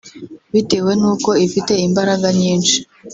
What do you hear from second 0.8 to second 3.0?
n’uko ifite imbaraga nyinshi